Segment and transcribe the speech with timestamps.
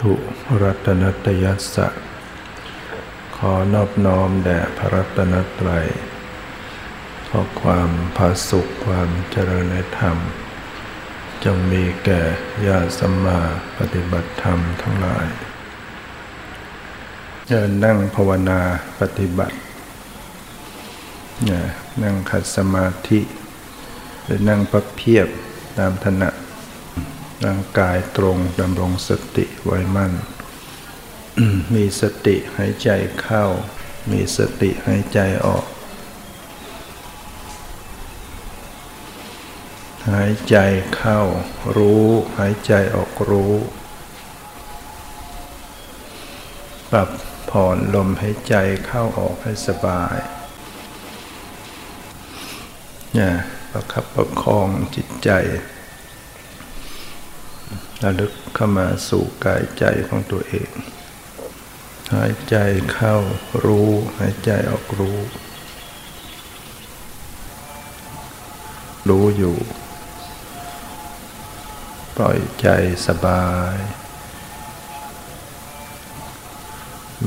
[0.00, 0.14] ตถุ
[0.62, 1.88] รัตนตยัสสะ
[3.36, 5.86] ขอนอบน้อมแด่พระรัตนตรัย
[7.28, 10.16] ขอความผาสุขความเจริญในธรรม
[11.44, 12.20] จงมีแก่
[12.66, 13.40] ญาติสัมมา
[13.78, 15.26] ปฏิบัติธรรมทั้งหลาย
[17.48, 18.60] เดินนั่งภาวนา
[19.00, 19.56] ปฏิบัติ
[22.02, 23.20] นั่งขัดสมาธิ
[24.22, 25.28] หรือนั่งพับเพียบ
[25.78, 30.12] ตามถนัดางกายตรงดำรงสติไว้มั่น
[31.74, 32.90] มีสติหายใจ
[33.22, 33.44] เข้า
[34.10, 35.64] มีสติหายใจออก
[40.10, 40.56] หายใจ
[40.96, 41.20] เข้า
[41.76, 42.06] รู้
[42.38, 43.54] หายใจออกรู้
[46.90, 47.10] ปรับ
[47.50, 48.54] ผ่อนลมหายใจ
[48.86, 50.16] เข้าออกให้สบาย
[53.14, 53.32] เนี่ย
[53.70, 55.30] ประคับประคองจิตใจ
[58.04, 60.70] ระลึกเข้ามาสู่กายใจของตัวเอง
[62.14, 62.56] หายใจ
[62.92, 63.16] เข้า
[63.64, 65.18] รู้ หายใจออกรู้
[69.08, 69.56] รู้อยู่
[72.16, 72.68] ปล่อยใจ
[73.06, 73.76] สบาย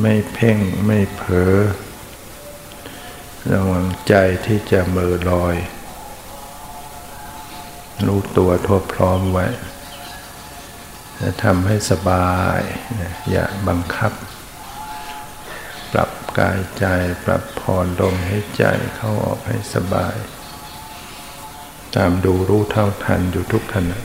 [0.02, 1.58] ไม่เพ่งไม่เผลอ
[3.54, 4.14] ระวังใจ
[4.46, 5.56] ที่จะเมือลอย
[8.06, 9.48] รู้ตัวทั่วพร้อมไว้
[11.44, 12.60] ทำให้สบาย
[13.32, 14.14] อย่าบังคับ
[15.92, 16.86] ปรับกายใจ
[17.26, 18.64] ปรับผ่อนลมให้ใจ
[18.96, 20.16] เข้าออกให้สบาย
[21.96, 24.00] ตามดูรู้เท่าทันอยู่ทุกขณะ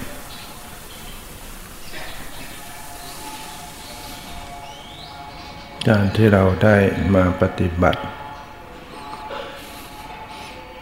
[5.89, 6.77] การที่เราได้
[7.15, 8.03] มาปฏิบัติ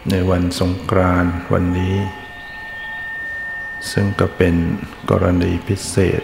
[0.09, 1.95] ในวันสงกรานต์วันนี้
[3.91, 4.55] ซึ่งก็เป็น
[5.09, 6.23] กรณีพิเศษ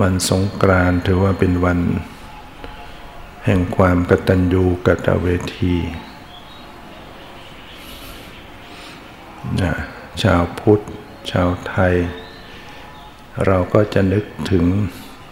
[0.00, 1.78] วันสงกรานต์ถือว่าเป็นวัน
[3.44, 5.26] แห่งความกตัญญูกตเว
[5.58, 5.76] ที
[9.62, 9.74] นะ
[10.22, 10.80] ชาวพุทธ
[11.30, 11.94] ชาวไทย
[13.46, 14.64] เราก็จะนึกถึง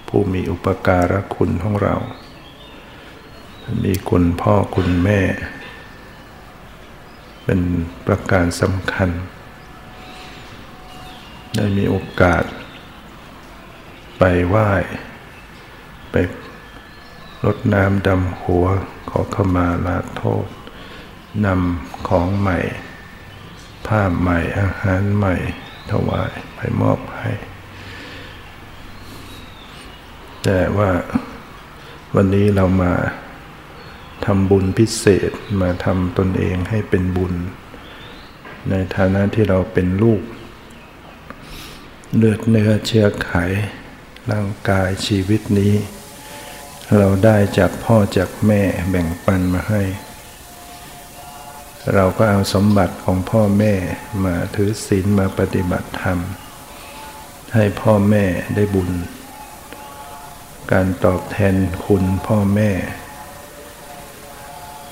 [0.09, 1.97] ผู้มีอุปการะคุณของเรา
[3.84, 5.20] มีคุณพ่อคุณแม่
[7.44, 7.60] เป็น
[8.06, 9.10] ประการสำคัญ
[11.54, 12.44] ได้มีโอกาส
[14.19, 14.70] ไปไหว้
[16.10, 16.16] ไป
[17.44, 18.66] รดน้ำดำหัว
[19.10, 20.47] ขอขมาลาโทษ
[21.47, 22.58] นำของใหม่
[23.86, 25.34] ผ้าใหม่อาหารใหม่
[25.91, 27.32] ถวายไปมอบให้
[30.44, 30.91] แต่ว่า
[32.14, 32.92] วันนี้เรามา
[34.27, 37.34] ทำบุญพิเศษมาทำตนเองให้เป็นบุญ
[38.71, 40.22] ในฐานะที่เราเป็นลูก
[42.16, 43.33] เลือดเนื้อเชื้อไข
[44.30, 45.74] ร่างกายชีวิตนี้
[46.98, 49.83] เราได้จากพ่อจากแม่แบ่งปันมาให้
[51.95, 53.74] เราก็เอาสมบัติของพ่อแม่
[54.24, 56.19] มาถือศีลมาปฏิบัติธรรม
[57.54, 58.24] ให้พ่อแม่
[58.54, 58.91] ได้บุญ
[60.72, 61.54] การตอบแทน
[61.84, 62.71] คุณพ่อแม่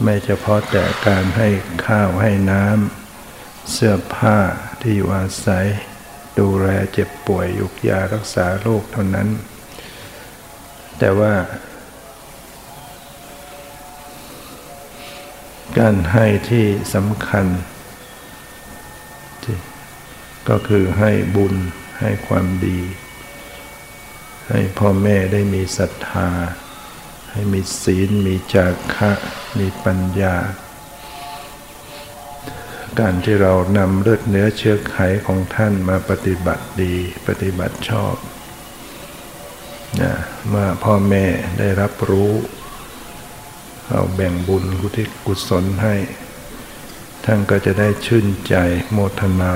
[0.03, 1.49] ไม่เฉพาะแต่การให้
[1.87, 4.39] ข้าวให้น้ำเสื้อผ้า
[4.81, 5.67] ที่อยู่อาศัย
[6.39, 9.29] ดูแลเจ็บป่วยยุกยารักษาโรคเท่านั้น
[10.99, 11.35] แต่ว่า
[15.79, 17.47] การให้ที่สำคัญ
[20.49, 21.55] ก็คือให้บุญ
[22.01, 22.81] ให้ความดี
[24.49, 26.29] ให้พ่อแม่ได้มีศรัทธา
[27.31, 29.13] ให้มีศีลมีจาคะ
[29.59, 30.37] มีปัญญา
[32.99, 36.95] การที่เรานำเลือดเนื้อเชื้อไขของท่านมาปฏิบัติดี
[37.27, 38.15] ปฏิบัติชอบ
[40.01, 40.13] นะ
[40.49, 41.27] เมื่อพ่อแม่
[41.59, 42.33] ได้รับรู้
[43.89, 45.95] เราแบ่งบุญกุทิศกุศลให้
[47.25, 48.55] ท่านก็จะได้ชื่นใจ
[48.93, 49.55] โมทนา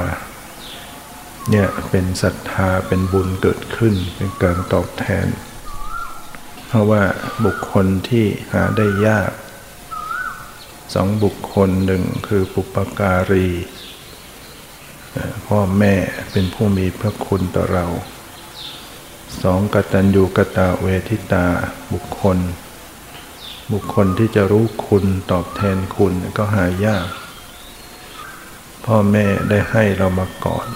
[1.50, 5.26] เนี่ยเป็นศรัทธาเป็นบุญเกิดขึ้นเป็นการตอบแทน
[6.66, 7.02] เพราะว่า
[7.44, 9.30] บุคคลที่หาได้ยาก
[10.92, 13.48] สองบุคคลหนึ่งคือปุปการี
[15.46, 15.94] พ่อแม่
[16.32, 17.86] เป็นผู้มีพระคุณต่อเรา
[19.42, 21.46] สองกตัญญูกตาเวทิตา
[21.92, 22.38] บุคคล
[23.72, 27.06] บุคคลที่จะรู้คุณตอบแทนคุณก็หายาก
[28.84, 30.66] พ่อแม่ได้ให้เรามาก่อน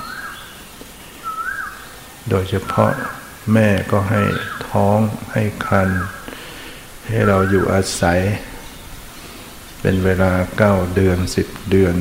[2.28, 2.92] โดยเฉพาะ
[3.52, 4.22] แม่ก็ให้
[4.68, 4.98] ท้อง
[5.32, 5.88] ให้คัน
[7.06, 8.20] ให้เราอยู่อาศัย
[9.80, 11.94] เป็นเวลาเก้าเดือนสิบเดือน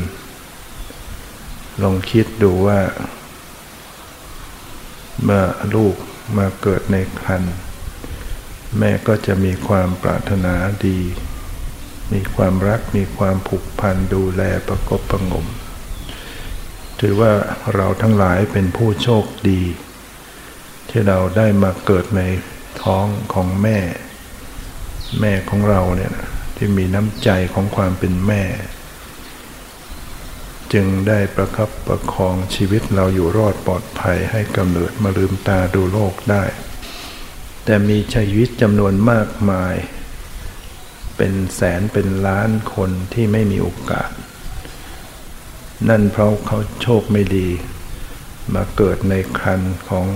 [1.84, 2.80] ลองคิดดูว่า
[5.24, 5.44] เมื่อ
[5.76, 5.96] ลูก
[6.38, 7.56] มาเกิดในครรภ์
[8.78, 10.54] แม่ก็จะมีความปรารถนา
[10.88, 11.00] ดี
[12.14, 15.48] มีความรักมีความผูกพันดูแลประกบประงม
[17.00, 17.32] ถือว่า
[17.74, 19.62] เราทั้งหลายเป็นผู้โชคดี
[20.90, 22.22] ที่เราได้มาเกิดใน
[22.84, 23.78] ท้องของแม่
[25.20, 26.14] แม่ของเราเนี่ย
[26.58, 28.44] ที่มีน้ำใจของความเป็นแม่
[30.74, 36.44] จึงได้ประคับประคองชีวิตเราอยู่รอดปลอดภัยให้กำเนิดมาลืมตาดูโลกได้
[37.66, 39.76] แต่มีชีวิตจำนวนมากมาย
[41.18, 44.10] เป็นแสนเป็นล้านคนที่ไม่มีโอกาส
[45.90, 47.50] นั่นเพราะเขาโชคไม่ดี
[48.54, 50.08] มาเกิดในครันของ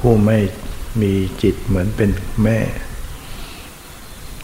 [0.00, 0.38] ผู้ไม่
[1.02, 2.10] มีจิตเหมือนเป็น
[2.44, 2.58] แม่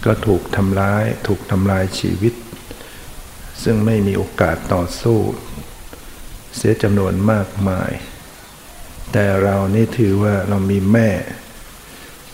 [0.05, 2.35] ก็ถูกทำร้าย ถูกทำลายชีวิต
[3.63, 5.19] ซึ่งไม่มีโอกาสต่อสู้
[6.57, 7.91] เสียจำนวนมากมาย
[9.13, 11.11] แต่เรานี่ถือว่าเรามีแม่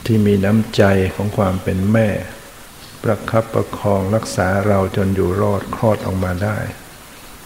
[0.06, 0.82] ที่มีน้ำใจ
[1.14, 2.08] ของความเป็นแม่
[3.02, 6.58] ประคับประคองรักษาเราจนอยู่รอดคลอดออกมาได้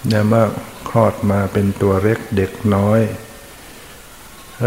[0.09, 0.47] เนื่อเมื่อ
[0.89, 3.01] คลอดมาเป็นตัวเล็กเด็กน้อย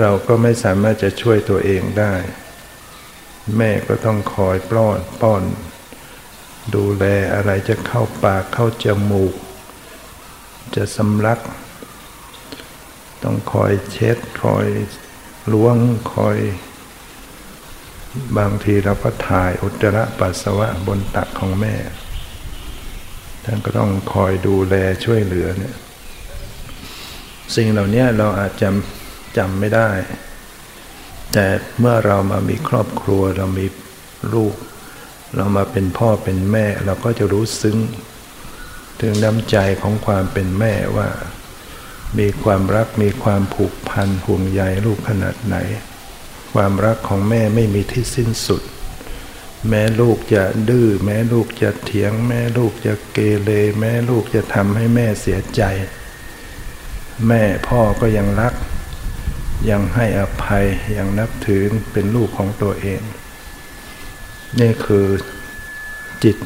[0.01, 2.13] เราก็ไม่สามารถจะช่วยตัวเองได้
[3.57, 5.43] แม่ก็ต้องคอยป้อนป้อน
[6.75, 9.33] ดูแลอะไรจะเข้าปากเข้าจมูก
[10.75, 11.39] จะสำลัก
[13.23, 14.67] ต้องคอยเช็ดคอย
[15.51, 15.77] ล้วง
[16.13, 16.37] คอย
[18.37, 21.75] บางทีเราก็ถ่ายอุจจาระปัสสาวะบนตักของแม่
[23.45, 24.75] ท่านก็ต้องคอยดูแล
[25.05, 25.75] ช่วยเหลือเนี่ย
[27.55, 28.69] สิ่งเหล่านี้เราอาจจะ
[29.37, 29.89] จำไม่ได้
[31.33, 31.47] แต่
[31.79, 33.65] เมื่อเรามามีครอบครัวเรามี
[34.33, 34.55] ลูก
[35.35, 37.77] เรามาเป็นพ่อเป็นแม่ เราก็จะรู้ซึ้ง
[38.99, 41.09] ถึงน้ำใจของความเป็นแม่ว่า
[42.19, 45.55] มีความรักมีความผูกพันห่วงใยลูกขนาดไหน
[46.53, 48.61] ความรักของแม่ไม่มีที่สิ้นสุด
[49.69, 53.49] แม้ลูกจะดื้อแม้ลูกจะเถียง แม้ลูกจะเกเร
[53.79, 55.61] แม้ลูกจะทำให้แม่เสียใจ
[57.27, 58.53] แม่พ่อก็ยังรัก
[59.69, 60.65] ยังให้อภัย
[60.97, 63.01] ยังนับถือเป็นลูกของตัวเอง
[64.59, 65.07] นี่คือ
[66.23, 66.37] จิต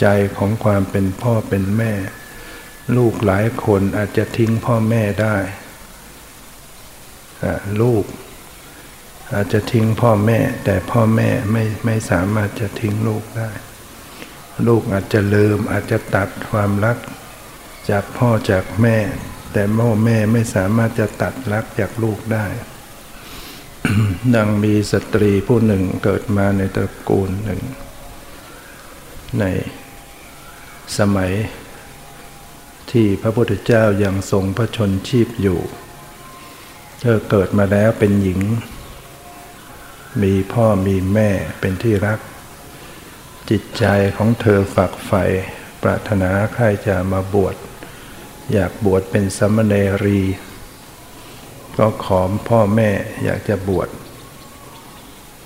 [0.00, 0.06] ใจ
[0.36, 1.92] ของความเป็นพ่อเป็นแม่
[2.96, 5.36] ลูกหลายคนอาจจะทิ้งพ่อแม่ได้
[7.82, 8.04] ลูก
[9.32, 13.50] อาจจะทิ้งพ่อแม่ แต่พ่อแม่ไม่ไม่สามารถจะทิ้งลูกได้
[14.66, 16.98] ลูกอาจจะลืมอาจจะตัดความรัก
[17.90, 18.98] จากพ่อจากแม่
[19.52, 22.46] แต่พ่อแม่ไม่สามารถจะตัดรักจากลูกได้
[24.34, 27.60] ดังมีสตรีผู้หนึ่งเกิดมาในตระกูลหนึ่ง
[29.40, 29.44] ใน
[30.98, 31.32] สมัย
[32.90, 35.60] ที่พระพุทธเจ้ายังทรงพระชนชีพอยู่
[37.00, 38.40] เธอเกิดมาแล้วเป็นหญิง
[40.22, 42.18] มีพ่อมีแม่เป็นที่รัก
[43.50, 43.84] จิตใจ
[44.16, 45.24] ของเธอฝักใฝ่
[45.82, 47.56] ปรารถนาใครจะมาบวช
[48.52, 49.74] อยากบวชเป็นสมณเณ
[50.04, 50.20] รี
[51.78, 52.90] ก็ขอมพ่อแม่
[53.24, 53.88] อยากจะบวช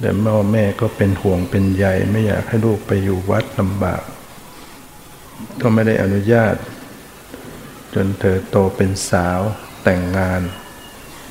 [0.01, 4.03] แต่พ่อแม่ก็เป็นห่วงเป็นใยไม่อยากให้ลูกไปอยู่วัดลำบาก
[5.61, 6.55] ก็ไม่ได้อนุญาต
[7.95, 9.41] จนเธอโตเป็นสาว
[9.85, 10.43] แต่งงาน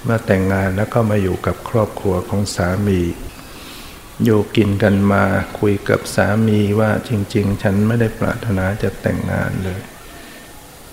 [0.04, 3.02] เมื่อแต่งงานแล้วก็มาอยู่กับครอบครัวของสามี
[4.24, 5.24] อยู่กินกันมา
[5.60, 9.82] คุยกับสามีว่าจริง ๆ ฉันไม่ได้ปรารถนาจะแต่งงานเลย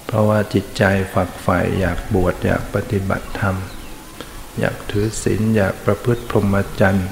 [0.06, 0.82] เพราะว่าจิตใจ
[1.14, 3.56] ฝักใฝ่อยากบวชอยากปฏิบัติธรรม
[4.58, 7.08] อยากถือศีลอยากประพฤติพรหมจรรย์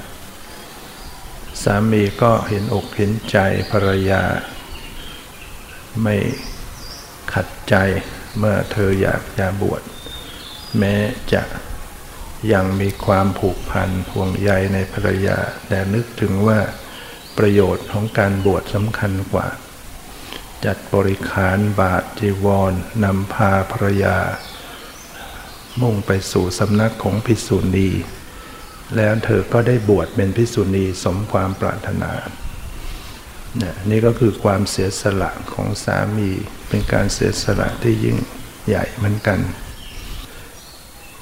[1.63, 3.37] สามีก็เห็นอกเห็นใจ
[3.71, 4.23] ภรรยา
[6.01, 6.15] ไม่
[7.33, 7.75] ขัดใจ
[8.37, 9.81] เมื่อเธออยากจะบวช
[10.77, 10.95] แม้
[11.33, 11.43] จะ
[12.53, 15.37] ยังมีความผูกพันห่วงใยในภรรยา
[15.67, 16.59] แต่นึกถึงว่า
[17.37, 19.47] ประโยชน์ของการบวชสำคัญกว่า
[20.65, 24.17] จัดบริขารบาทจีวรนำพาภรยา
[25.81, 27.89] มุ่งไปสู่สำนักของพิสุณี
[28.95, 32.11] แล้วเธอก็ได้บวชเป็นพิสุณีสมความปรารถนา
[33.57, 36.29] เนี่ยนี่ก็คือความเสียสละของสามี
[36.69, 38.17] เป็นการเสียสละที่ยิ่ง
[38.67, 39.39] ใหญ่เหมือนกัน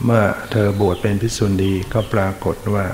[0.04, 2.86] เมื่อเธอบวชเป็นพิสุณีก็ปรากฏว่า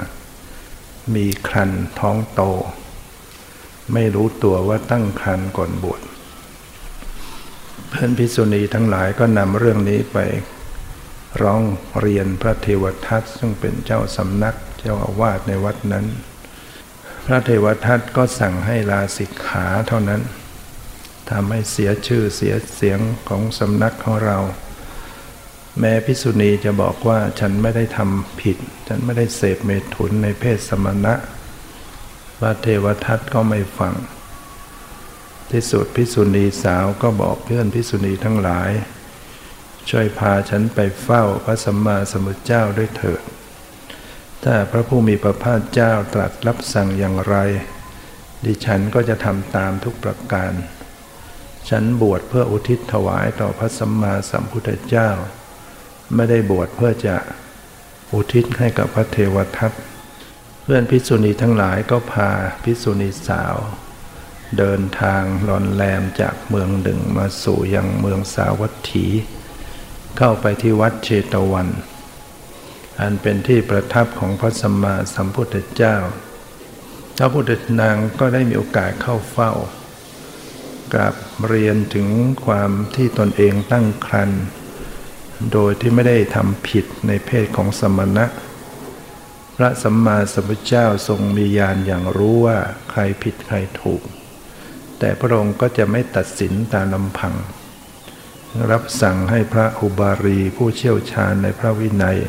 [1.16, 2.42] มีครันท้องโต
[3.94, 6.02] ไม่รู้ตัวว่าตั้งครันก่อนบวช
[7.90, 10.18] เพื่อนพิษุณีทั้งหลายก็นำเรื่องนี้ไป
[11.42, 11.62] ร้อง
[12.00, 16.06] เรียนพระเทวทัตซึ่งเป็นเจ้าสำนักเจ้าอาวาสในวัดนั้น
[17.26, 20.22] พระเทวทัตก็สั่งให้ลาสิกขาเท่านั้น
[21.32, 24.38] ทำให้เสียชื่อเสียเสียงของสำนักของเรา
[25.80, 31.14] แม้พิสุณีจะบอกว่าฉันไม่ได้ทำผิด ฉันไม่ได้เสพเมถุนในเพศสมณะ
[32.40, 33.94] พระเทวทัตก็ไม่ฟัง
[35.52, 38.72] ที่สุดพิสุณีสาวก็บอกเพื่อนพิสุณีทั้งหลาย
[39.90, 43.22] ช่วยพาฉันไปเฝ้าพระสัมมาสัมพุทธเจ้าด้วยเถิด
[44.44, 47.36] ถ้าพระผู้มีพระภาคเจ้าตรัสรับสั่งอย่างไร
[48.46, 50.54] ดิฉันก็จะทำตามทุกประการ
[51.70, 55.10] ฉันบวชเพื่ออุทิศถวายต่อพระสัมมาสัมพุทธเจ้า
[56.16, 57.16] ไม่ได้บวชเพื่อจะ
[58.14, 59.74] อุทิศให้กับพระเทวทัต
[60.72, 62.30] พื่อนพิษุณีทั้งหลายก็พา
[62.64, 63.56] พิษุณีสาว
[64.58, 69.06] เดินทางลอนแลมจากเมืองหนึ่งมาสู่ยังเมืองสาวัตถี
[70.18, 71.68] เข้าไปที่วัดเชตวัน
[73.00, 75.96] อันเป็นที่ประทับของพระสัมมาสัมพุทธเจ้า
[77.18, 79.52] พระพุทธนางก็ได้มีโอกาสเข้าเฝ้า
[80.94, 81.16] กราบ
[81.48, 82.08] เรียนถึง
[82.46, 84.44] ความที่ตนเองตั้งครรภ์
[85.52, 88.26] โดยที่ไม่ได้ทำผิดในเพศของสมณะ
[89.56, 92.58] พระสัมมาสัมพุทธเจ้าทรงมีญาณอย่างรู้ว่า
[92.90, 94.02] ใครผิดใครถูก
[95.00, 97.34] แต่พระองค์ก็จะไม่ตัดสินตามลำพัง
[98.72, 102.20] รับสั่งให้พระอุบารีผู้เชี่ยวชาญในพระวินัย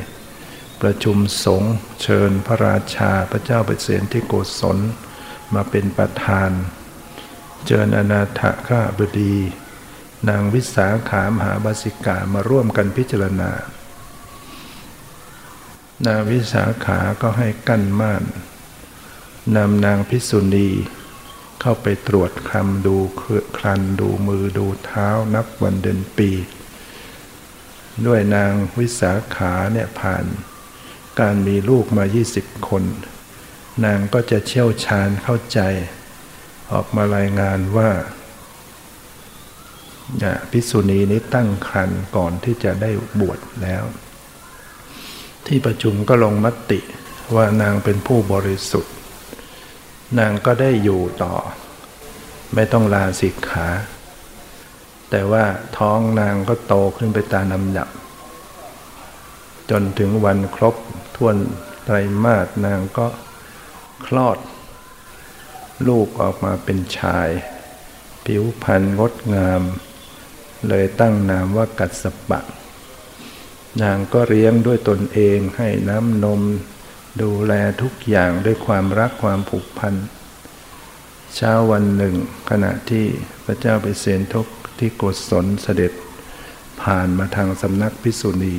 [0.81, 4.79] ประชุมสงฆ์เชิญพระราชาพระเจ้าเปรตที่โกศล
[5.55, 6.51] มาเป็นประธาน
[7.67, 9.37] เชิญอนาถข้าบดี
[10.29, 13.51] นางวิสาขามหาบาสิกามาร่วมกันพิจารณา
[16.07, 18.25] นางวิสาขาก็ให้กั้นม่าน
[19.57, 20.69] นำนางพิสุณี
[21.61, 22.97] เข้าไปตรวจคำดู
[23.57, 26.31] ครันดูมือดูเท้านับวันเดือนปี
[28.07, 30.25] ด้วยนางวิสาขาเนี่ยผ่าน
[31.21, 32.05] การมีลูกมา
[32.37, 32.85] 20 คน
[33.85, 35.61] นางก็จะเชี่ยวชาญเข้าใจ
[36.73, 37.91] ออกมารายงานว่า
[40.51, 42.91] พิสุณีนี้ตั้งครันก่อนที่จะได้
[43.21, 43.85] บวชแล้ว
[45.47, 46.81] ที่ประชุมก็ลงมติ
[47.35, 48.95] ว่านางเป็นผู้บริสุทธิ์
[50.19, 51.35] นางก็ได้อยู่ต่อ
[52.55, 53.69] ไม่ต้องลาสิกขา
[55.11, 55.45] แต่ว่า
[55.79, 57.89] ท้องนางก็โตขึ้นไปตามลำดับ
[59.71, 60.75] จนถึงวันครบ
[61.17, 61.37] ทวน
[61.85, 63.07] ไตรมาสนางก็
[64.07, 64.39] คลอด
[65.89, 67.29] ลูกออกมาเป็นชาย
[68.25, 69.63] ผิวพรรณงดงาม
[70.69, 72.41] เลยตั้งนามว่ากัสสปะ
[73.83, 76.41] นางก็เลี้ยงด้วยตนเองให้น้ำนม
[77.23, 77.53] ดูแล
[77.83, 79.95] ทุกอย่างด้วยความรักความผูกพัน
[81.37, 82.15] เช้าวันหนึ่ง
[82.51, 83.07] ขณะที่
[83.45, 84.47] พระเจ้าไปเสนทก
[84.79, 85.93] ที่โกศลเสด็จ
[86.83, 88.57] ผ่านมาทางสำนักพิสุณี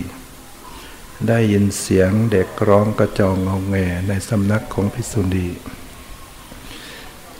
[1.28, 3.78] ได้ยินเสียงเด็กร้องกระจองงงแง
[4.08, 5.48] ในสำนักของพิสุณี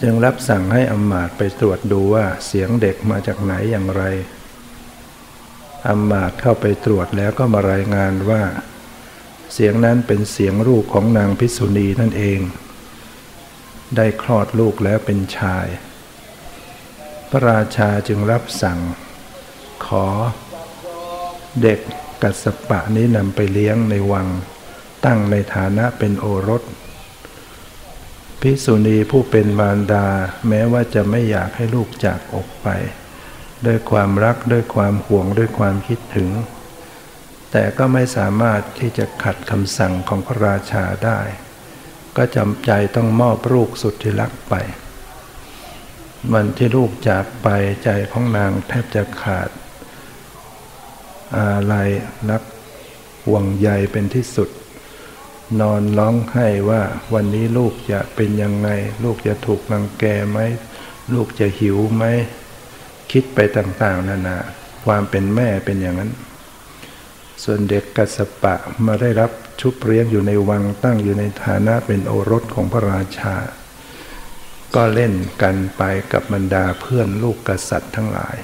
[0.02, 4.04] จึงรับสั่งให้อำมาตย์ไปตรวจดูว่าเสียงเด็กมาจากไหนอย่างไร
[5.88, 8.42] อามาตเข้าไปตรวจแล้วก็มารายงานว่า
[9.54, 12.40] เสียงนั้นเป็นเสียงลูกของนางพิษุณีนั่นเอง
[13.96, 15.68] ได้คลอดลูกแล้วเป็นชาย
[17.30, 18.80] พระราชาจึงรับสั่ง
[19.86, 20.06] ขอ
[21.62, 21.80] เด็ก
[22.22, 24.28] กัสปะนี้นำไปเลี้ยงในวัง
[25.06, 26.64] ตั้งในฐานะเป็นโอรส
[28.42, 30.08] พิษุณีผู้เป็นมารดา
[30.48, 32.68] แม้ว่าจะไม่อยากให้ลูกจากอกไป
[33.66, 36.30] ด้วยความรักด้วยความห่วงด้วยความคิดถึง
[37.52, 41.20] แต่ก็ไม่สามารถที่จะขัดคำสั่งของพระราชาได้
[42.18, 44.56] ก็จำใจต้องมอบลูกสุดที่รักไป
[46.34, 47.48] วันที่ลูกจากไป
[47.84, 49.50] ใจของนางแทบจะขาด
[51.38, 51.76] อะไร
[52.30, 52.44] รัก
[53.26, 54.50] ห่วงใยเป็นที่สุด
[55.62, 56.82] นอนร้องไห้ว่า
[57.14, 58.70] วันนี้ลูกจะเป็นยังไง
[59.04, 60.40] ลูกจะถูกรังแกไหม
[61.14, 62.04] ลูกจะหิวไหม
[63.12, 64.38] คิดไปต่างๆนานา
[64.86, 66.12] ความเป็นแม่เป็นอย่างนั้น
[67.44, 68.56] ส่วนเด็กกัสปะ
[68.86, 69.32] มาได้รับ
[69.62, 73.36] ชุบเลี้ยงอยู่ในวังตั้งอยู่ในฐานะเป็นโอรสของพระราชา
[74.76, 78.36] ก็เล่นกันไปกับบรรดาเพื่อนลูกกษัตริย์ทั้งหลาย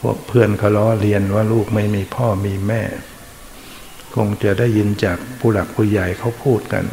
[0.00, 2.82] พวกเพื่อนเขาล้อเลียนว่าลูกไม่มีพ่อมีแม่
[4.14, 6.84] คงจะได้ยินจากผู้หลักผู้ใหญ่เขาพูดกัน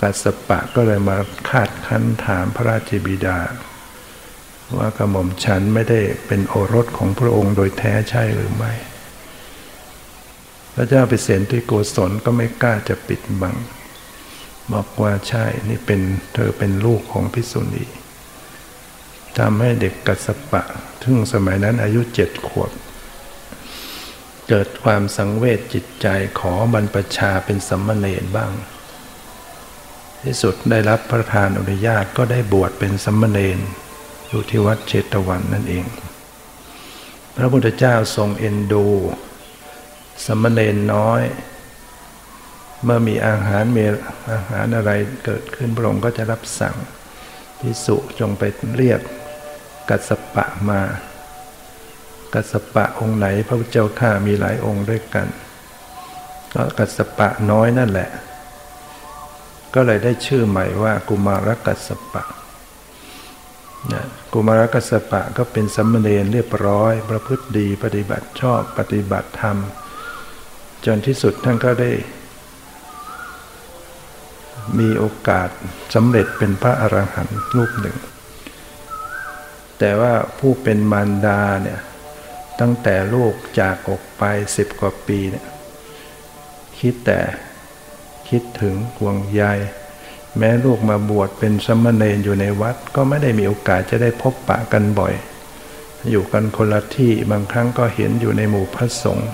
[0.00, 1.18] กัสปะก็เลยมา
[1.48, 3.38] คาดคั้นถามพระราชบิดา
[4.76, 8.72] ว่ากระหม่อมฉันไม่ได้เป็นโอรสของพระองค์โดยแท้ใช่หรือไม่
[10.74, 13.56] พระเจ้าไปเสนที่โกศลก็ไม่กล้าจะปิดบัง
[14.72, 16.00] บอกว่าใช่นี่เป็น
[16.34, 17.84] เธอเป็นลูกของพิสุณี
[19.38, 20.62] ทำให้เด็กกัสปะ
[21.02, 22.70] ทึ่งสมัยนั้นอายุเจ็ดขวบ
[24.48, 26.06] เกิดความสังเวชจิตใจ
[26.40, 28.52] ขอบรรพชาเป็นสัมมเนรบ้าง
[30.22, 33.58] ที่สุดได้รับพระทานอนุญาตก็ได้บวชเป็นสัมมเนร
[34.28, 35.86] อยู่ที่วัดเชตวันนั่นเอง
[37.36, 38.86] พระพุทธเจ้าทรงเอ็นดู
[40.26, 41.22] สมณเณรน้อย
[42.84, 43.84] เมื่อมีอาหารมี
[44.32, 44.90] อาหารอะไร
[45.24, 46.76] เกิดขึ้นพระองค์ก็จะรับสั่ง
[47.60, 48.42] พิสุจงไป
[48.76, 49.00] เรียก
[49.88, 50.80] กัสปะมา
[52.34, 55.28] กัสปะองค์ไหนพระพุทธเจ้าข้ามีหลายองค์ด้วยกัน
[56.54, 58.10] ก็กัสปะน้อยนั่นแหละ
[59.74, 62.24] ก็เลยได้ชื่อใหม่ว่ากุมารกัสปะ
[63.92, 69.58] นะกุมารกัสปะก็เป็นสัมมเนรเรียบร้อย ประพฤติดีปฏิบัติชอบปฏิบัติธรรม
[70.86, 71.90] จนที่สุดท่านก็ได้
[74.78, 75.48] มีโอกาส
[75.94, 77.96] สำเร็จเป็นพระอรหันต์รูปหนึ่ง
[79.78, 81.80] แต่ว่าผู้เป็นมารดาเนี่ย
[82.60, 84.22] ตั้งแต่ลูกจากออกไป
[84.56, 85.46] สิบกว่าปีเนี่ย
[86.78, 87.20] คิดแต่
[88.28, 89.42] คิดถึงห่วงใย
[90.38, 95.14] แม้ลูกมาบวชเป็นสมณเณรอยู่ในวัด ก็ไม่ได้มีโอกาสจะได้พบปะกันบ่อย
[96.10, 99.30] อยู่กันคนละที่บางครั้งก็เห็นอยู่ในหมู่พระสงฆ์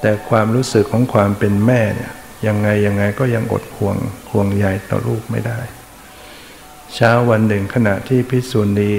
[0.00, 2.12] แต่ความรู้สึกของความเป็นแม่เนี่ย
[2.46, 3.96] ยังไงยังไงก็ยังอดห่วง
[4.30, 5.60] ห่วงใยต่อลูกไม่ได้
[6.94, 8.92] เช้าวันหนึ่งขณะที่พิสุณี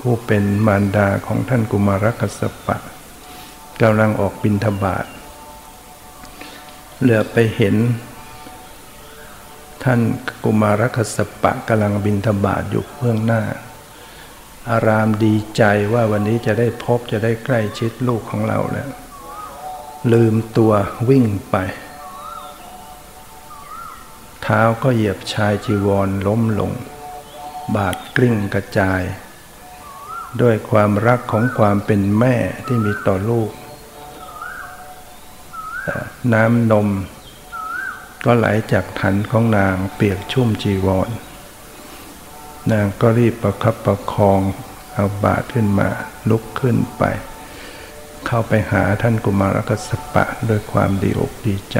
[0.00, 2.76] ผู้เป็นมารดาของท่านกุมารกัสปะ
[3.82, 5.06] กำลังออกบินทบาท
[7.00, 7.76] เหลือไปเห็น
[9.84, 10.00] ท่าน
[10.44, 13.42] กุมารคสปะกำลังบินทบาทอยู่เบื้องหน้า
[14.70, 18.88] อารามดีใจว่าวันนี้จะได้พบจะได้ใกล้ชิดลูกของเราแล้ว
[20.12, 20.72] ลืมตัว
[21.08, 21.56] วิ่งไป
[24.42, 26.72] เท้าก็เหยียบชายจีวรล้มลง
[27.74, 29.02] บาดกลิ้งกระจาย
[30.40, 33.50] ด้วยความรักของความเป็นแม่ที่มีต่อลูก
[36.32, 36.88] น้ำนม
[38.24, 41.08] ก็ไหลจากฐานของนางเปียกชุ่มจีวร
[42.72, 44.40] นางก็รีบประคับประคอง
[44.92, 45.88] เอาบาทขึ้นมา
[46.30, 47.02] ลุกขึ้นไป
[48.26, 51.78] เข้าไปหาท่านกุมารกัสปะด้วยความดีอกดีใจ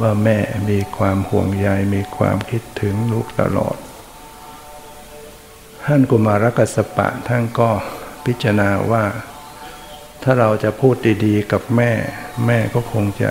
[0.00, 0.38] ว่าแม่
[0.70, 3.76] มีความห่วงใยมีความคิดถึงลูกตลอด
[5.86, 7.70] ท่านกุมารกัสปะท่านก็
[8.24, 9.04] พิจารณาว่า
[10.22, 11.92] ถ้าเราจะพูดดีๆ กับแม่
[12.46, 13.30] แม่ก็คงจะ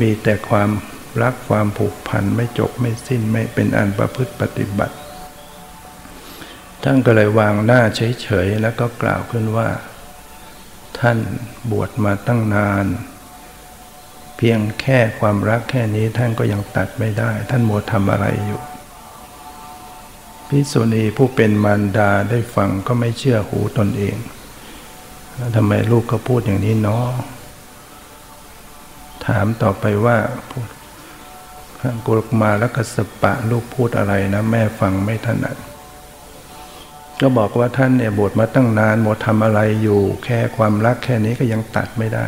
[0.00, 0.70] มีแต่ความ
[1.22, 4.96] รักความผูกพันไม่จบไม่สิ้นไม่เป็นอันประพฤติปฏิบัติ
[6.84, 9.68] ท่านก็เลยวางหน้าเฉยๆแล้วก็กล่าวขึ้นว่า
[10.98, 11.18] ท่าน
[11.70, 12.86] บวชมาตั้งนาน
[14.36, 18.60] เพียงแค่ความรักแค่นี้ท่านก็ยังตัดไม่ได้ ท่านโมทำอะไรอยู่
[20.48, 24.16] พิสุณีผู้เป็นมารดาได้ฟังก็ไม่เชื่อหูตนเอง
[25.56, 27.06] ทำไมลูกก็พูดอย่างนี้เนาะ
[29.26, 30.16] ถามต่อไปว่า
[32.06, 35.56] กุลมาลก็สปะลูกพูดอะไรนะ แม่ฟังไม่ถนัด
[37.20, 42.26] ก็บอกว่าท่านเนี่ยบวชมาตั้งนานหมดทำอะไรอยู่ แค่ความรักแค่นี้ก็ยังตัดไม่ได้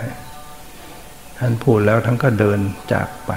[1.38, 2.58] ท่านพูดแล้วทั้งก็เดิน
[2.92, 3.30] จากไป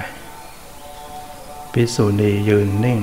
[1.72, 3.00] พิสุณียืนนิ่ง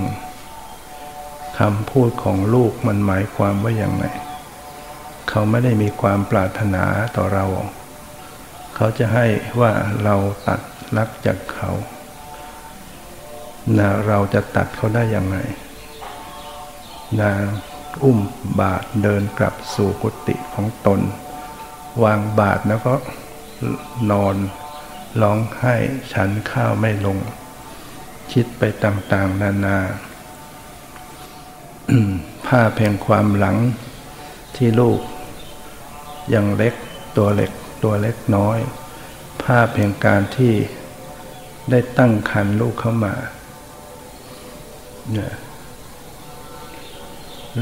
[1.59, 4.05] คำพูดของลูกมันหมายความว่าอย่างไร
[5.29, 6.83] เขาไม่ได้มีความปรารถนา
[7.15, 7.45] ต่อเรา
[8.75, 9.25] เขาจะให้
[9.59, 9.71] ว่า
[10.03, 10.15] เรา
[10.47, 10.61] ตัด
[10.97, 11.71] รักจากเขา
[13.77, 15.37] นะเราจะตัดเขาได้อย่างไร
[17.21, 17.41] นาง
[18.03, 18.19] อุ้ม
[18.61, 20.99] บาทเดินกลับสู่กุฏิของตน
[22.03, 22.93] วางบาทแล้วก็
[24.11, 24.35] นอน
[25.21, 25.75] ร้องไห้
[26.13, 27.17] ฉันข้าวไม่ลง
[28.31, 29.77] คิดไปต่างๆ นานา
[32.47, 33.57] ผ้าแห่งความหลัง
[34.55, 34.99] ที่ลูก
[36.33, 36.73] ยังเล็ก
[37.17, 37.51] ตัวเล็ก
[37.83, 38.59] ตัวเล็กน้อย
[39.43, 40.53] ภาพเพียงการที่
[41.69, 43.13] ได้ตั้งคันลูกเข้ามา
[45.11, 45.33] เนี่ย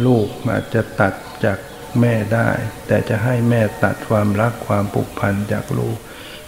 [0.05, 1.13] ลูกอาจจะตัด
[1.45, 1.59] จาก
[1.99, 2.49] แม่ได้
[2.87, 5.97] แต่จะให้แม่ตัดความรักความผูกพันจากลูก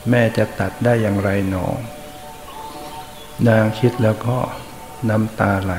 [0.10, 1.67] แม่จะตัดได้อย่างไรหนอ
[3.47, 4.39] นางคิดแล้วก็
[5.10, 5.73] น้ำตาไหล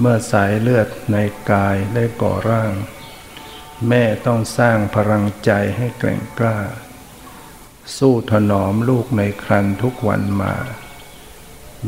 [0.00, 1.16] เมื่อสายเลือดใน
[1.50, 2.72] กายได้ก่อร่าง
[3.88, 6.58] แม่ต้องสร้างพลังใจให้แกร่งกล้า
[7.96, 10.54] สู้ถนอมลูกในครันทุกวันมา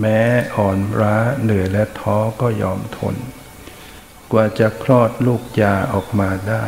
[0.00, 0.20] แม้
[0.56, 3.16] อ่อนร้าเหนื่อยและท้อก็ยอมทน
[4.32, 6.66] กว่าจะคลอดลูกยาออกมาได้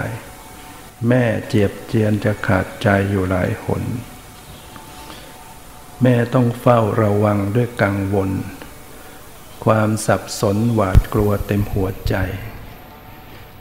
[1.08, 3.84] แม่เจียบเจียนจะขาดใจอยู่หลายหน
[6.02, 8.30] แม่ต้องเฝ้าระวังด้วยกังวล
[9.64, 12.16] ความสับสนหวาดกลัวเต็มหัวใจ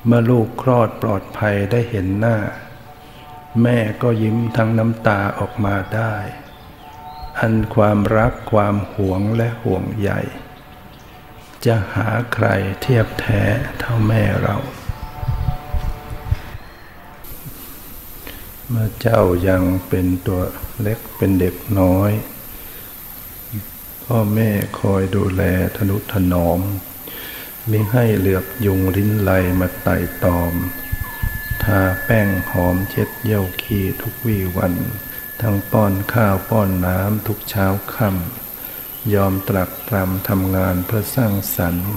[0.06, 2.38] เมื่อลูกคลอดปลอดภัยได้เห็นหน้า
[3.64, 6.16] แม่ก็ยิ้มทั้งน้ำตาออกมาได้
[7.40, 10.12] อันความรักความหวงและห่วงใย
[11.66, 12.48] จะหาใคร
[12.82, 13.42] เทียบแท้
[13.80, 14.58] เท่าแม่เรา
[18.68, 20.42] เมื่อเจ้ายังเป็นตัว
[20.82, 22.12] เล็กเป็นเด็กน้อย
[24.04, 25.44] พ่อแม่คอยดูแล
[25.78, 26.60] ทนุถนอม
[27.72, 30.54] มิให้เหลือบยุงริ้นไหลมาไต่ตอม
[31.64, 34.74] ทาแป้งหอมเช็ดเยี่ยวขี้ทุกวี่วัน
[35.42, 38.41] ทั้งป้อนข้าวป้อนน้ำทุกเช้าค่ำ
[39.14, 41.92] ยอมตรักตรำทำงานเพื่อสร้างสรรค์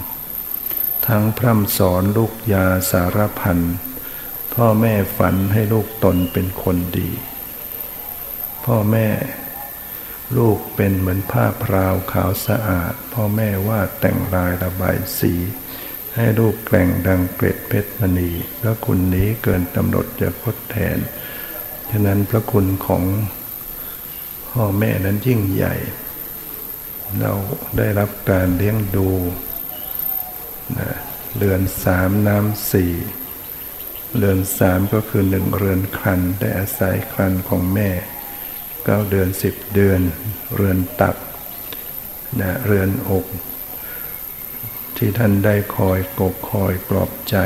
[1.06, 3.58] ทั้งพร่ำสอนลูกยาสารพัน
[4.54, 7.10] พ่อแม่ฝันให้ลูกตนเป็นคนดี
[8.64, 9.08] พ่อแม่
[10.36, 15.34] ลูกเป็นเหมือนผ้าพราวขาวสะอาด พ่อแม่วาดแต่งลายระบายสี
[16.14, 20.96] ให้ลูกแกล่งดังเกล็ดเพชรมณีพระคุณนี้เกินกำหนดจะทดแทน
[21.90, 23.02] ฉะนั้นพระคุณของ
[24.50, 25.74] พ่อแม่นั้นยิ่งใหญ่
[27.20, 27.32] เรา
[27.78, 29.08] ได้รับการเลี้ยงดู
[30.78, 30.88] นะ
[31.36, 32.92] เรือนสามน้ำสี่
[34.16, 37.90] เรือนสามก็คือหนึ่งเรือนครันได้อาศัยครันของแม่
[38.84, 40.00] เก้าเดือนสิบเดือน
[40.54, 41.16] เรือนตัก
[42.40, 43.26] นะเรือนอก
[44.96, 47.36] ที่ท่านได้คอยกกคอยปลอบใจ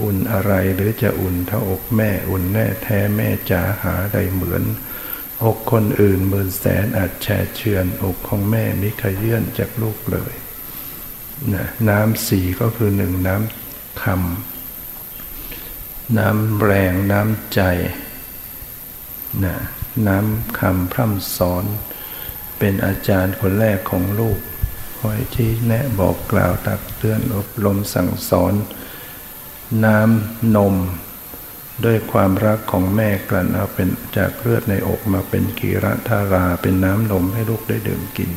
[0.00, 4.62] อุ่นอะไรหรือจะอุ่นเท่าอกแม่ อุ่นแน่แท้แม่จ๋าหาใดเหมือน
[5.44, 10.32] อกคนอื่นหมื่นแสนอาจแช่เชือน อกของแม่มิขยื่นจากลูกเลย
[11.54, 17.60] นะน้ำสีก็คือหนึ่งน้ำคำน้ำแรงน้ำใจ
[19.44, 19.56] นะ
[20.06, 21.64] น้ำคำพร่ำสอน
[22.58, 24.38] เป็นอาจารย์คนแรกของลูก
[24.98, 28.54] คอยที่แนะบอกกล่าวตักเตือนอบรมสั่งสอน
[29.84, 30.74] น้ำนม
[31.84, 38.32] ด้วยความรักของแม่กลั่นเอาเป็นจากเลือดในอกมาเป็นกีรธาราเป็นน้ำนมให้ลูกได้ดื่มกิน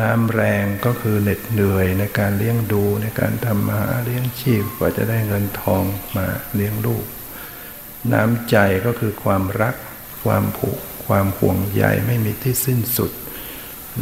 [0.00, 5.84] น้ำแรงก็คือเหน็ดเหนื่อยในการเลี้ยงดูในการทำมาเลี้ยงชีพกว่าจะได้เงินทอง
[6.16, 7.04] มาเลี้ยงลูก
[8.12, 9.74] น้ำใจก็คือความรัก
[10.24, 13.10] ความผูก ความห่วงใยไม่มีที่สิ้นสุด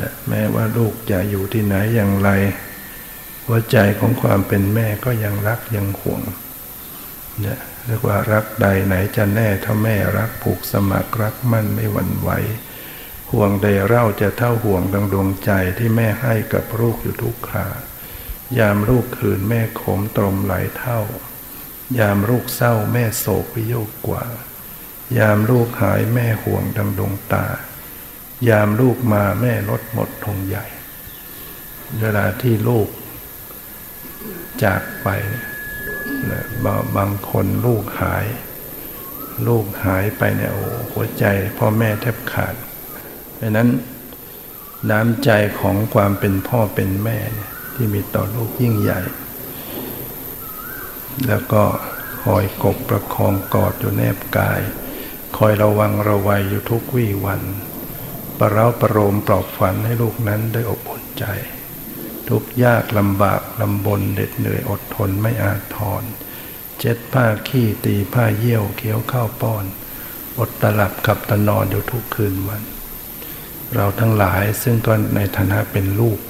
[0.01, 2.31] นะแม้ว่าลูกจะอยู่ที่ไหนอย่างไร
[3.47, 6.23] หัวใจของความเป็นแม่ก็ยังรักยังห่วง
[7.45, 12.31] นี่ย เรียกว่ารักใดไหนจะแน่ถ้าแม่รักผูกสมัครรักมั่นไม่หวั่นไหว
[13.33, 17.69] ห่วงใดเล่าจะเท่าห่วงดังดวงใจที่แม่ให้กับลูกอยู่ทุกครา
[18.59, 21.01] ยามลูกคืนแม่ขมตรมหลายเท่า
[21.99, 24.25] ยามลูกเศร้าแม่โศกวิโยกกว่า
[25.19, 27.47] ยามลูกหายแม่ห่วงดังดวงตา
[28.49, 30.67] ยามลูกมาแม่ลดหมดทงใหญ่
[32.01, 32.89] เวลาที่ลูก
[34.65, 35.09] จากไป
[36.97, 38.27] บางคนลูกหาย
[39.47, 41.25] ลูกหายไปเนี่ยโอ้หัวใจ
[41.59, 42.55] พ่อแม่แทบขาด
[43.41, 43.69] ดังนั้น
[44.91, 47.19] น้ำใจของความเป็นพ่อเป็นแม่
[47.75, 49.01] ที่มีต่อลูกยิ่งใหญ่
[51.29, 51.65] แล้วก็
[52.23, 54.61] คอยกบประคองกอดอยู่แนบกาย
[55.37, 57.43] คอยระวังระวัยอยู่ทุกวี่วัน
[58.39, 61.25] ประเราประโลมปลอบฝันให้ลูกนั้นได้อบอุ่นใจ
[62.31, 66.03] ทุกยากลำบากลำบนเด็ดเหนื่อยอดทนไม่อาจทอน
[66.81, 69.65] เจ็ดผ้าขี้ตีผ้าเยี่ยวเคี้ยวข้าวป้อน
[70.39, 72.63] อดตลับขับตะนอนอยู่ทุกคืนวัน
[73.75, 76.21] เราทั้งหลายซึ่งตอนในฐานะเป็นลูก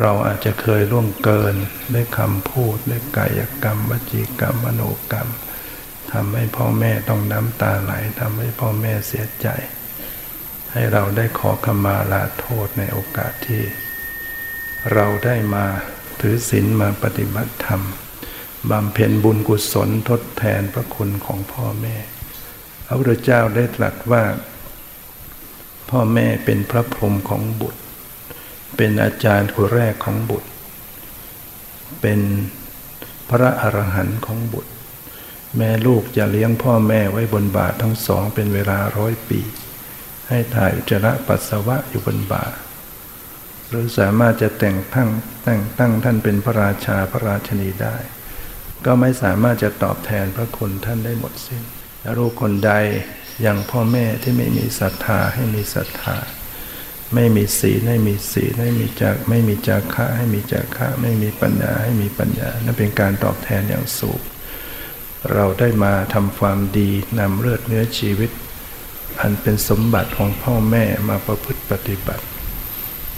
[0.00, 1.54] เราอาจจะเคยล่วงเกิน
[1.94, 4.82] ด้วยคำพูดด้วยกายกรรมวจีกรรมมโน
[5.12, 5.28] กรรม
[6.12, 9.48] ทำให้พ่อแม่ต้องน้ำตาไหลทำให้พ่อแม่เสียใจ
[10.72, 13.62] ให้เราได้ขอขมาลาโทษในโอกาสที่
[14.92, 15.66] เราได้มา
[16.20, 17.82] ถือศีลมาปฏิบัติธรรม
[18.70, 21.96] บำเพ็ญบุญกุศลทดแทนพระคุณของพ่อแม่
[22.86, 24.22] พระพุทธเจ้าได้ตรัสว่า
[25.90, 27.80] พ่อแม่เป็นพระพรหมของบุตร
[28.76, 30.48] เป็นอาจารย์คนแรกของบุตร
[32.00, 32.20] เป็น
[33.30, 34.70] พระอรหันต์ของบุตร
[35.56, 39.40] แม่ลูกจะเลี้ยงพ่อแม่ไว้บนบาททั้งสองเป็นเวลาร้อยปี
[40.28, 42.52] ให้ถ่ายจระปัสสาวะอยู่บนบาท
[43.68, 45.08] หรือสามารถจะแต่งตั้ง
[45.44, 47.96] แต่งตั้งท่านเป็นพระราชาพระราชนีได้
[48.86, 51.62] ก็ไม่สามารถจะตอบแทนพระคุณท่านได้หมดสิ้น
[52.02, 52.72] และลูกคนใด
[53.42, 56.16] อย่างพ่อแม่ที่ไม่มีศรัทธาให้มีศรัทธา
[57.14, 64.20] ไม่มีศีลให้มีศีลไม่มีจากไม่มีจาคะให้มีจาคะไม่มีปัญญาให้มีปัญญานั่นเป็นการตอบแทนอย่างสูง
[65.32, 68.30] เราได้มาทำความดีนำเลือดเนื้อชีวิต
[69.20, 72.24] อันเป็นสมบัติของพ่อแม่มาประพฤติปฏิบัติ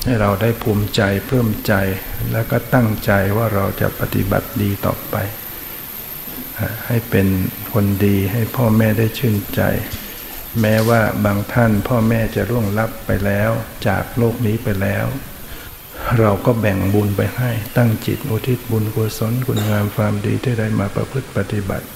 [0.07, 1.75] ให้เราได้ภูมิใจเพิ่มใจ
[2.33, 5.17] แล้วก็ตั้งใจว่าเราจะปฏิบัติดีต่อไป
[6.87, 7.27] ให้เป็น
[7.73, 9.63] คนดีให้พ่อแม่ได้ชื่นใจ
[10.61, 13.51] แม้ว่าบางท่านพ่อแม่จะร่วงลับไปแล้ว
[13.87, 15.07] จากโลกนี้ไปแล้ว
[16.19, 21.87] เราก็แบ่งบุญไปให้ ตั้งจิตอุทิศบุญกุศลคุณงามความดีที่ได้มาประพฤติปฏิบัติ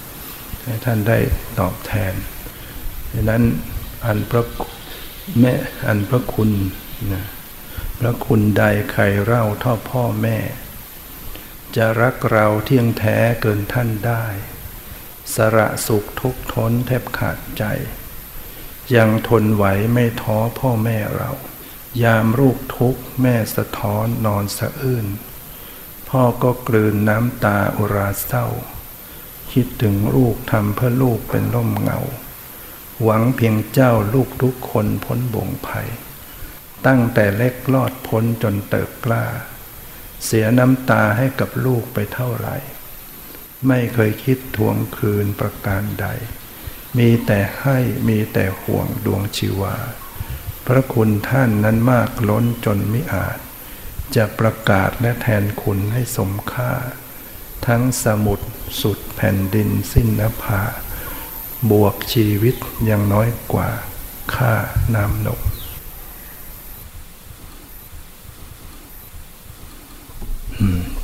[0.64, 1.18] ให้ท่านได้
[1.58, 2.12] ตอบแทน
[3.12, 3.42] ดังนั้น
[4.06, 4.44] อันพระ
[5.40, 5.52] แม่
[5.86, 6.50] อันพระคุณ
[7.12, 7.24] นะ
[8.02, 10.38] พระคุณใดใครเล่าท่อพ่อแม่
[11.76, 14.24] จะรักเราเที่ยงแท้เกินท่านได้
[15.34, 17.64] สระสุขทุกทนแทบขาดใจ
[18.94, 21.32] ยังทนไหวไม่ท้อพ่อแม่เรา
[22.02, 25.06] ยามลูกทุกแม่สะท้อนนอนสะอื้น
[26.08, 28.46] พ่อก็กลืนน้ำตาอุราเศร้า
[29.52, 31.98] คิดถึงลูกทำเพื่อลูกเป็นร่มเงา
[33.02, 35.88] หวังเพียงเจ้าลูกทุกคนพ้นบ่งภัย
[36.86, 39.24] ตั้งแต่เล็กลอดพ้นจนเติบกล้า
[40.24, 42.56] เสียน้ำตาให้กับลูกไปเท่าไหร่
[43.68, 46.06] ไม่เคยคิดทวงคืนประการใด
[46.98, 49.76] มีแต่ให้มีแต่ห่วงดวงชีวา
[50.66, 53.38] พระคุณท่านนั้นมากล้นจนไม่อาจ
[54.16, 56.72] จะประกาศและแทนคุณให้สมค่า
[57.66, 58.40] ทั้งสมุด
[58.80, 60.62] สุดแผ่นดินสิ้นนภา
[61.70, 62.56] บวกชีวิต
[62.88, 63.68] ยังน้อยกว่า
[64.34, 64.54] ค่า
[64.94, 65.40] น้ำนม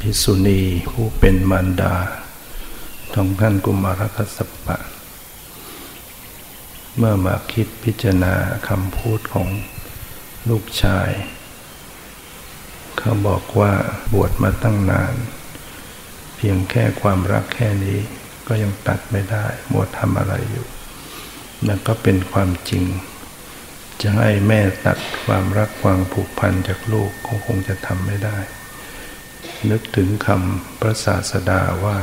[0.01, 1.95] พิสุณีผู้เป็นมารดา
[3.15, 4.79] ของท่านกุมารคสปะ
[6.97, 8.35] เมื่อมาคิดพิจารณา
[8.69, 9.49] คำพูดของ
[10.49, 11.11] ลูกชาย
[12.99, 13.73] เขาบอกว่า
[14.15, 15.15] บวชมาตั้งนาน
[16.37, 17.99] เพียงแค่ความรักแค่นี้
[18.49, 20.67] ก็ยังตัดไม่ได้บวชทำอะไรอยู่
[21.67, 22.85] นั่นก็เป็นความจริง
[24.01, 28.39] จะให้แม่ตัดความรักความผูกพันจากลูกก็คงจะทำไม่ได้
[29.71, 31.99] นึกถึงคำพระศาสดาว่า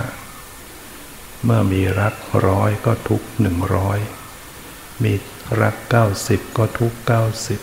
[1.44, 2.16] เมื่อมีรัก
[2.48, 4.00] ร้อยก็ทุกหนึ่งร้อย
[5.04, 5.14] มี
[5.62, 7.62] รักเก้าสิบก็ทุกเก้าสิบ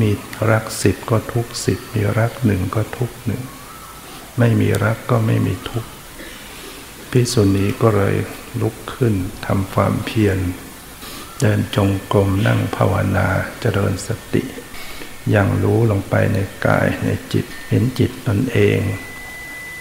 [0.00, 0.10] มี
[0.50, 3.42] รักสิบก็ทุกสิบมีรักหนึ่งก็ทุกหนึ่ง
[4.38, 5.84] ไม่มีรักก็ไม่มีทุก
[7.10, 8.16] พิสุนีก็เลย
[8.60, 9.14] ลุกขึ้น
[9.46, 10.38] ทำความเพียร
[11.40, 13.28] เดินจงกรมนั่งภาวนา
[13.60, 14.42] เจริญสติ
[15.34, 18.80] ยังรู้ลงไปในกายในจิตเห็นจิตตนเอง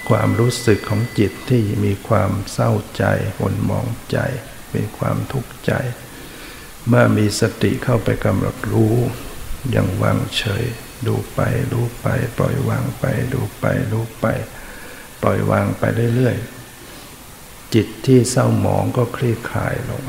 [0.09, 3.03] ความรู้สึกของจิตที่มีความเศร้าใจ
[3.39, 4.17] วนมองใจ
[4.75, 5.71] มีความทุกข์ใจ
[6.87, 8.95] เมื่อมีสติเข้าไปกำหนดรู้
[9.75, 10.65] ยังวางเฉย
[11.07, 11.39] ดูไป
[11.73, 12.07] ดูไป
[12.37, 14.25] ปล่อยวางไป ดูไปดูไป
[15.21, 15.83] ปล่อยวางไป
[16.15, 20.03] เรื่อยๆ จิตที่เศร้าหมองก็คลี่คลายลง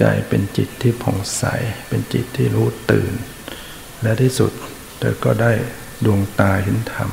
[0.00, 1.44] กลายเป็นจิตที่ผ่องใส
[1.88, 3.14] เป็นจิตที่รู้ตื่น
[4.06, 4.52] และที่สุด
[4.98, 5.52] เธอก็ได้
[6.04, 7.10] ดวงตาเห็นธรรม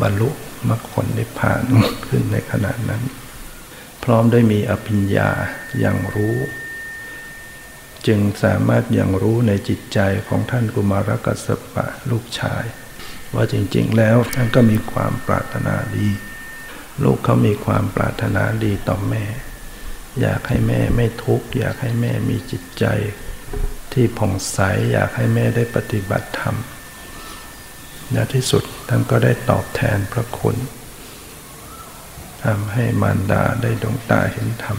[0.00, 0.28] บรรลุ
[0.68, 1.62] มรรคผลนิพพาน
[2.06, 3.02] ขึ้นในขณะนั้น
[4.02, 5.30] พร้อมได้มีอภิญญา
[5.80, 6.36] อย่างรู้
[8.06, 12.64] จึงสามารถอยังรู้ในจิตใจของท่านกุมารกัสปะลูกชาย
[13.34, 16.08] ว่าจริงๆแล้วท่านก็มีความปรารถนาดี
[17.02, 19.24] ลูกเขามีความปรารถนาดีต่อแม่
[20.20, 22.84] อยากให้แม่ไม่ทุกข์อยากให้แม่มีจิตใจ
[23.94, 24.58] ที่ผ่องใส
[24.92, 26.56] อยากให้แม่ได้ปฏิบัติธรรม
[28.12, 30.56] ในที่สุดท่านก็ได้ตอบแทนพระคุณ
[32.44, 34.78] ทำให้มารดาได้ดวงตาเห็นธรรม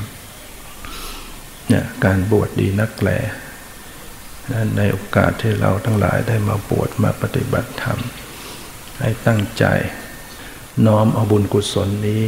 [1.68, 3.10] เนี่ยการบวชดดีนักแล
[4.78, 8.00] ในโอกาสที่เราทั้งหลายได้มาบวชมาปฏิบัติธรรม
[9.00, 9.66] ให้ตั้งใจ
[10.86, 12.24] น้อมเอาบุญกุศลนี้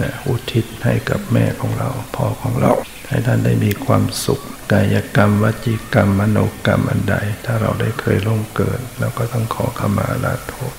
[0.00, 2.72] นะอุทิศให้กับแม่ของเรา พ่อของเรา
[3.12, 4.40] ให้ท่านได้มีความสุข
[4.72, 10.74] กายกรรมวจีกรรมมโนกรรมอันใด ถ้าเราได้เคยล่วงเกินเราก็ต้องขอขมาลาโทษ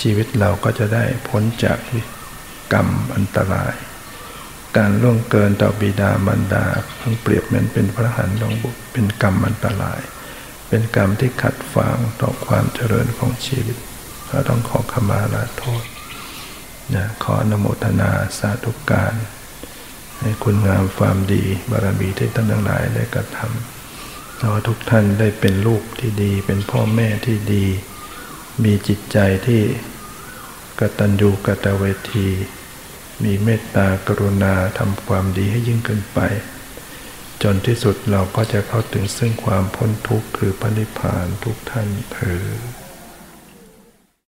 [0.00, 1.78] ชีวิตเราก็จะได้พ้นจาก
[2.72, 3.74] กรรมอันตราย
[4.76, 6.64] การล่วงเกินต่อบิดามารดา
[7.00, 10.00] ทั้งเปรียบเหมือนเป็นพระหันลงบุตรเป็นกรรมอันตราย
[10.68, 13.76] เป็นกรรมที่ขัดฝังต่อความเจริญของชีวิต
[14.28, 15.84] เราต้องขอขมาลาโทษ
[16.94, 19.14] นะขอนโมทนาสาธุการ
[20.20, 27.66] ให้คุณงามความดี บารมีที่ท่านทั้งหลายได้กระทำขอทุกท่านได้เป็นลูกที่ดี เป็นพ่อแม่ที่ดี
[28.64, 29.62] มีจิตใจที่
[30.78, 32.28] กตัญญูกตเวที
[33.24, 36.20] มีเมตตากรุณาทำความดีให้ยิ่งขึ้นไป
[37.42, 42.75] จนที่สุดเราก็จะเข้าถึงซึ่งความพ้นทุกข์คือพระนิพพานทุกท่านเถิด